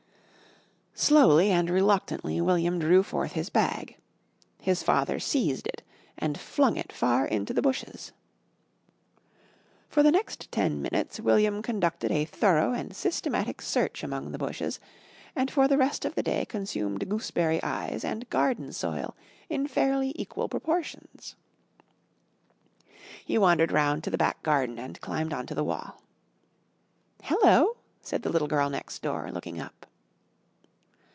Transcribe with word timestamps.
Slowly 0.93 1.49
and 1.49 1.67
reluctantly 1.67 2.39
William 2.41 2.77
drew 2.77 3.01
forth 3.01 3.31
his 3.31 3.49
bag. 3.49 3.97
His 4.61 4.83
father 4.83 5.19
seized 5.19 5.65
it 5.65 5.81
and 6.15 6.37
flung 6.39 6.77
it 6.77 6.91
far 6.91 7.25
into 7.25 7.55
the 7.55 7.61
bushes. 7.61 8.11
For 9.89 10.03
the 10.03 10.11
next 10.11 10.51
ten 10.51 10.79
minutes 10.79 11.19
William 11.19 11.63
conducted 11.63 12.11
a 12.11 12.25
thorough 12.25 12.71
and 12.73 12.95
systematic 12.95 13.63
search 13.63 14.03
among 14.03 14.31
the 14.31 14.37
bushes 14.37 14.79
and 15.35 15.49
for 15.49 15.67
the 15.67 15.77
rest 15.77 16.05
of 16.05 16.13
the 16.13 16.21
day 16.21 16.45
consumed 16.45 17.09
Gooseberry 17.09 17.63
Eyes 17.63 18.03
and 18.05 18.29
garden 18.29 18.71
soil 18.71 19.15
in 19.49 19.65
fairly 19.65 20.11
equal 20.15 20.47
proportions. 20.49 21.35
He 23.25 23.39
wandered 23.39 23.71
round 23.71 24.03
to 24.03 24.11
the 24.11 24.19
back 24.19 24.43
garden 24.43 24.77
and 24.77 25.01
climbed 25.01 25.33
on 25.33 25.47
to 25.47 25.55
the 25.55 25.63
wall. 25.63 26.03
"Hello!" 27.23 27.77
said 28.01 28.21
the 28.21 28.29
little 28.29 28.47
girl 28.47 28.69
next 28.69 29.01
door, 29.01 29.31
looking 29.31 29.59
up. 29.59 29.87